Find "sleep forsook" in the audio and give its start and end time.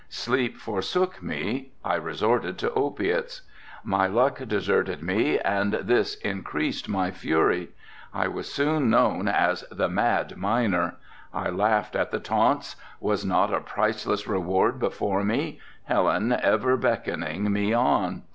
0.09-1.21